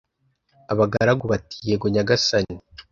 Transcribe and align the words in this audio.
abagaragu 0.71 1.23
bati"yego 1.31 1.85
nyagasani 1.93 2.55